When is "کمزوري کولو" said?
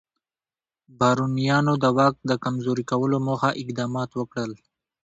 2.43-3.17